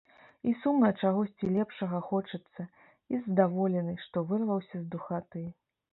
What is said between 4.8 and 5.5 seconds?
з духаты.